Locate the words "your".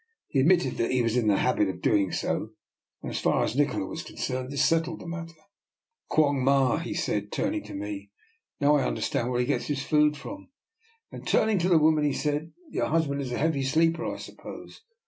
12.71-12.87